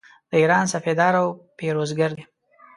[0.29, 1.27] د ایران سپهدار او
[1.59, 2.23] پیروزګر دی.